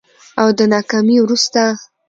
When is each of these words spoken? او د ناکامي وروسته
او 0.41 0.47
د 0.57 0.59
ناکامي 0.73 1.17
وروسته 1.21 1.63